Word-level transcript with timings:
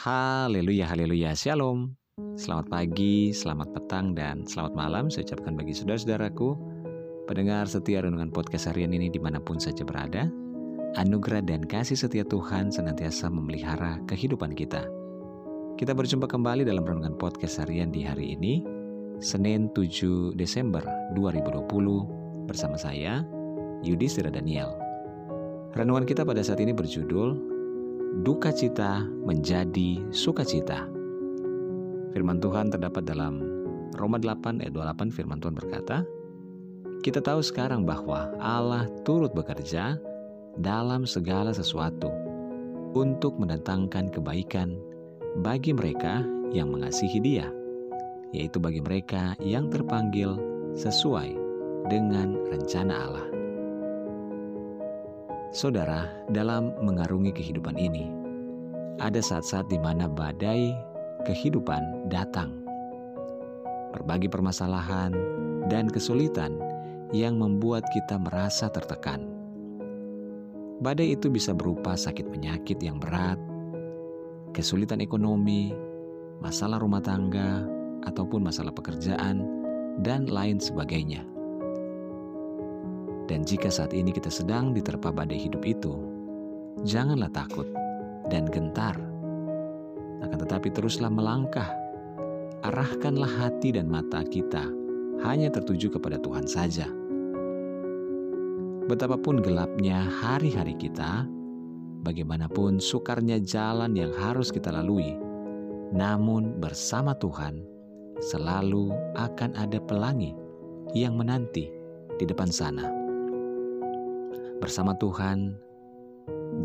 Haleluya, 0.00 0.88
haleluya, 0.88 1.36
shalom. 1.36 1.92
Selamat 2.32 2.72
pagi, 2.72 3.36
selamat 3.36 3.68
petang, 3.76 4.16
dan 4.16 4.48
selamat 4.48 4.72
malam 4.72 5.04
saya 5.12 5.28
ucapkan 5.28 5.52
bagi 5.52 5.76
saudara-saudaraku 5.76 6.56
Pendengar 7.28 7.68
setia 7.68 8.00
renungan 8.00 8.32
podcast 8.32 8.72
harian 8.72 8.96
ini 8.96 9.12
di 9.12 9.20
mana 9.20 9.36
pun 9.36 9.60
saja 9.60 9.84
berada. 9.84 10.32
Anugerah 10.96 11.44
dan 11.44 11.68
kasih 11.68 12.00
setia 12.00 12.24
Tuhan 12.24 12.72
senantiasa 12.72 13.28
memelihara 13.28 14.00
kehidupan 14.08 14.56
kita. 14.56 14.88
Kita 15.76 15.92
berjumpa 15.92 16.32
kembali 16.32 16.64
dalam 16.64 16.80
renungan 16.80 17.20
podcast 17.20 17.60
harian 17.60 17.92
di 17.92 18.00
hari 18.00 18.40
ini 18.40 18.64
Senin 19.20 19.68
7 19.76 20.32
Desember 20.32 20.80
2020 21.12 22.48
Bersama 22.48 22.80
saya, 22.80 23.20
Yudhistira 23.84 24.32
Daniel. 24.32 24.80
Renungan 25.76 26.08
kita 26.08 26.24
pada 26.24 26.40
saat 26.40 26.64
ini 26.64 26.72
berjudul 26.72 27.49
duka 28.18 28.50
cita 28.50 29.06
menjadi 29.06 30.02
sukacita. 30.10 30.90
Firman 32.10 32.42
Tuhan 32.42 32.74
terdapat 32.74 33.06
dalam 33.06 33.38
Roma 33.94 34.18
8 34.18 34.66
ayat 34.66 34.74
28 34.74 35.14
firman 35.14 35.38
Tuhan 35.38 35.54
berkata, 35.54 36.02
Kita 37.00 37.22
tahu 37.22 37.40
sekarang 37.40 37.86
bahwa 37.86 38.34
Allah 38.42 38.90
turut 39.06 39.30
bekerja 39.30 39.94
dalam 40.58 41.06
segala 41.06 41.54
sesuatu 41.54 42.10
untuk 42.98 43.38
mendatangkan 43.38 44.10
kebaikan 44.10 44.74
bagi 45.46 45.70
mereka 45.70 46.26
yang 46.50 46.74
mengasihi 46.74 47.22
Dia, 47.22 47.46
yaitu 48.34 48.58
bagi 48.58 48.82
mereka 48.82 49.38
yang 49.38 49.70
terpanggil 49.70 50.34
sesuai 50.74 51.30
dengan 51.86 52.34
rencana 52.50 52.94
Allah. 53.06 53.39
Saudara, 55.50 56.06
dalam 56.30 56.70
mengarungi 56.78 57.34
kehidupan 57.34 57.74
ini, 57.74 58.06
ada 59.02 59.18
saat-saat 59.18 59.66
di 59.66 59.82
mana 59.82 60.06
badai 60.06 60.70
kehidupan 61.26 62.06
datang. 62.06 62.54
Berbagai 63.90 64.30
permasalahan 64.30 65.10
dan 65.66 65.90
kesulitan 65.90 66.54
yang 67.10 67.34
membuat 67.34 67.82
kita 67.90 68.14
merasa 68.22 68.70
tertekan. 68.70 69.26
Badai 70.78 71.18
itu 71.18 71.26
bisa 71.26 71.50
berupa 71.50 71.98
sakit 71.98 72.30
penyakit 72.30 72.78
yang 72.78 73.02
berat, 73.02 73.42
kesulitan 74.54 75.02
ekonomi, 75.02 75.74
masalah 76.38 76.78
rumah 76.78 77.02
tangga, 77.02 77.66
ataupun 78.06 78.46
masalah 78.46 78.70
pekerjaan, 78.70 79.42
dan 79.98 80.30
lain 80.30 80.62
sebagainya. 80.62 81.26
Dan 83.30 83.46
jika 83.46 83.70
saat 83.70 83.94
ini 83.94 84.10
kita 84.10 84.26
sedang 84.26 84.74
diterpa 84.74 85.14
badai 85.14 85.38
hidup 85.38 85.62
itu, 85.62 85.94
janganlah 86.82 87.30
takut 87.30 87.70
dan 88.26 88.50
gentar. 88.50 88.98
Akan 90.18 90.34
tetapi 90.42 90.74
teruslah 90.74 91.06
melangkah. 91.06 91.70
Arahkanlah 92.66 93.30
hati 93.38 93.78
dan 93.78 93.86
mata 93.86 94.26
kita 94.26 94.66
hanya 95.22 95.46
tertuju 95.46 95.94
kepada 95.94 96.18
Tuhan 96.18 96.50
saja. 96.50 96.90
Betapapun 98.90 99.38
gelapnya 99.38 100.10
hari-hari 100.10 100.74
kita, 100.74 101.22
bagaimanapun 102.02 102.82
sukarnya 102.82 103.38
jalan 103.38 103.94
yang 103.94 104.10
harus 104.18 104.50
kita 104.50 104.74
lalui, 104.74 105.14
namun 105.94 106.58
bersama 106.58 107.14
Tuhan 107.14 107.62
selalu 108.18 108.90
akan 109.14 109.54
ada 109.54 109.78
pelangi 109.78 110.34
yang 110.98 111.14
menanti 111.14 111.70
di 112.18 112.24
depan 112.26 112.50
sana 112.50 112.99
bersama 114.60 114.92
Tuhan, 115.00 115.56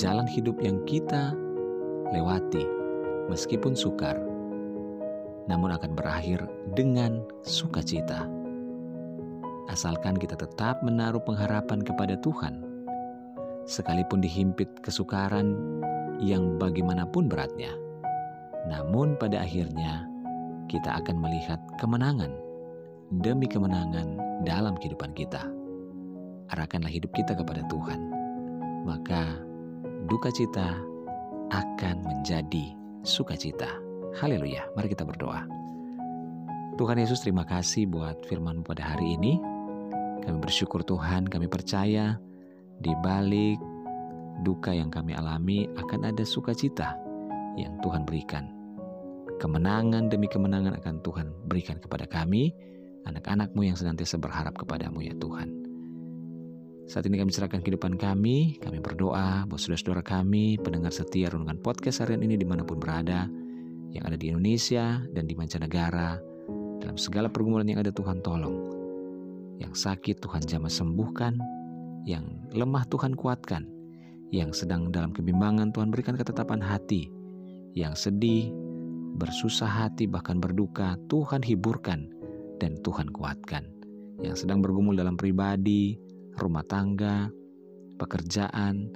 jalan 0.00 0.24
hidup 0.24 0.56
yang 0.64 0.80
kita 0.88 1.36
lewati, 2.08 2.64
meskipun 3.28 3.76
sukar, 3.76 4.16
namun 5.44 5.76
akan 5.76 5.92
berakhir 5.92 6.40
dengan 6.72 7.20
sukacita. 7.44 8.24
Asalkan 9.68 10.16
kita 10.16 10.34
tetap 10.34 10.80
menaruh 10.80 11.20
pengharapan 11.20 11.84
kepada 11.84 12.16
Tuhan, 12.24 12.64
sekalipun 13.68 14.24
dihimpit 14.24 14.72
kesukaran 14.80 15.52
yang 16.16 16.56
bagaimanapun 16.56 17.28
beratnya, 17.28 17.76
namun 18.72 19.20
pada 19.20 19.44
akhirnya 19.44 20.08
kita 20.66 20.96
akan 21.04 21.20
melihat 21.20 21.60
kemenangan 21.76 22.32
demi 23.20 23.44
kemenangan 23.44 24.16
dalam 24.48 24.80
kehidupan 24.80 25.12
kita 25.12 25.44
arahkanlah 26.52 26.92
hidup 26.92 27.10
kita 27.16 27.32
kepada 27.32 27.64
Tuhan, 27.72 28.00
maka 28.84 29.40
duka 30.06 30.28
cita 30.28 30.76
akan 31.52 31.96
menjadi 32.04 32.76
sukacita. 33.04 33.68
Haleluya. 34.20 34.68
Mari 34.76 34.92
kita 34.92 35.08
berdoa. 35.08 35.44
Tuhan 36.76 37.00
Yesus 37.00 37.20
terima 37.24 37.44
kasih 37.44 37.88
buat 37.88 38.24
firman 38.28 38.64
pada 38.64 38.84
hari 38.84 39.16
ini. 39.16 39.40
Kami 40.22 40.38
bersyukur 40.38 40.84
Tuhan, 40.84 41.28
kami 41.28 41.48
percaya 41.50 42.16
di 42.80 42.92
balik 43.04 43.60
duka 44.40 44.72
yang 44.72 44.88
kami 44.88 45.12
alami 45.12 45.68
akan 45.76 46.08
ada 46.08 46.24
sukacita 46.24 46.96
yang 47.60 47.76
Tuhan 47.84 48.08
berikan. 48.08 48.48
Kemenangan 49.36 50.08
demi 50.08 50.30
kemenangan 50.30 50.78
akan 50.78 51.02
Tuhan 51.02 51.26
berikan 51.50 51.76
kepada 51.82 52.06
kami, 52.06 52.54
anak-anakmu 53.04 53.66
yang 53.66 53.76
senantiasa 53.76 54.16
berharap 54.16 54.54
kepadamu 54.54 55.02
ya 55.02 55.12
Tuhan. 55.18 55.61
Saat 56.92 57.08
ini 57.08 57.16
kami 57.16 57.32
serahkan 57.32 57.64
kehidupan 57.64 57.96
kami, 57.96 58.60
kami 58.60 58.76
berdoa 58.76 59.48
buat 59.48 59.56
saudara-saudara 59.56 60.04
kami, 60.04 60.60
pendengar 60.60 60.92
setia 60.92 61.32
renungan 61.32 61.56
podcast 61.56 62.04
harian 62.04 62.20
ini 62.20 62.36
di 62.36 62.44
mana 62.44 62.68
pun 62.68 62.76
berada, 62.76 63.32
yang 63.96 64.04
ada 64.04 64.12
di 64.12 64.28
Indonesia 64.28 65.00
dan 65.16 65.24
di 65.24 65.32
mancanegara, 65.32 66.20
dalam 66.84 67.00
segala 67.00 67.32
pergumulan 67.32 67.64
yang 67.64 67.80
ada 67.80 67.88
Tuhan 67.96 68.20
tolong. 68.20 68.76
Yang 69.56 69.88
sakit 69.88 70.20
Tuhan 70.20 70.44
jamah 70.44 70.68
sembuhkan, 70.68 71.40
yang 72.04 72.28
lemah 72.52 72.84
Tuhan 72.92 73.16
kuatkan, 73.16 73.64
yang 74.28 74.52
sedang 74.52 74.92
dalam 74.92 75.16
kebimbangan 75.16 75.72
Tuhan 75.72 75.88
berikan 75.88 76.20
ketetapan 76.20 76.60
hati, 76.60 77.08
yang 77.72 77.96
sedih, 77.96 78.52
bersusah 79.16 79.88
hati 79.88 80.04
bahkan 80.04 80.44
berduka 80.44 81.00
Tuhan 81.08 81.40
hiburkan 81.40 82.04
dan 82.60 82.76
Tuhan 82.84 83.08
kuatkan. 83.16 83.64
Yang 84.20 84.44
sedang 84.44 84.60
bergumul 84.60 84.92
dalam 84.92 85.16
pribadi, 85.16 85.96
rumah 86.38 86.64
tangga, 86.64 87.28
pekerjaan, 88.00 88.92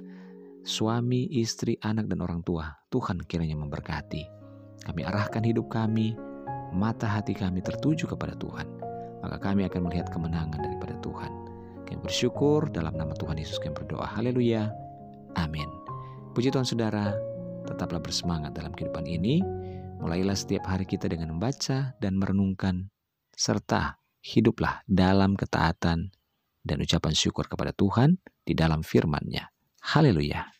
suami, 0.67 1.31
istri, 1.31 1.79
anak, 1.79 2.11
dan 2.11 2.19
orang 2.19 2.43
tua. 2.43 2.67
Tuhan 2.91 3.23
kiranya 3.23 3.55
memberkati. 3.55 4.23
Kami 4.83 5.01
arahkan 5.03 5.43
hidup 5.43 5.71
kami, 5.71 6.15
mata 6.75 7.07
hati 7.07 7.31
kami 7.31 7.63
tertuju 7.63 8.07
kepada 8.11 8.35
Tuhan. 8.35 8.67
Maka 9.23 9.37
kami 9.41 9.65
akan 9.65 9.81
melihat 9.89 10.11
kemenangan 10.11 10.59
daripada 10.61 10.95
Tuhan. 11.01 11.31
Kami 11.87 11.99
bersyukur 12.03 12.67
dalam 12.69 12.93
nama 12.99 13.15
Tuhan 13.15 13.39
Yesus 13.39 13.57
kami 13.63 13.73
berdoa. 13.73 14.05
Haleluya. 14.05 14.69
Amin. 15.39 15.67
Puji 16.35 16.53
Tuhan 16.53 16.67
saudara, 16.67 17.15
tetaplah 17.65 18.03
bersemangat 18.03 18.53
dalam 18.53 18.75
kehidupan 18.75 19.07
ini. 19.07 19.41
Mulailah 19.97 20.37
setiap 20.37 20.69
hari 20.69 20.85
kita 20.85 21.09
dengan 21.09 21.33
membaca 21.33 21.97
dan 21.97 22.13
merenungkan, 22.21 22.93
serta 23.33 23.97
hiduplah 24.21 24.85
dalam 24.85 25.33
ketaatan 25.33 26.13
dan 26.67 26.83
ucapan 26.83 27.15
syukur 27.15 27.47
kepada 27.47 27.71
Tuhan 27.71 28.19
di 28.43 28.51
dalam 28.51 28.83
firman-Nya. 28.83 29.47
Haleluya. 29.95 30.56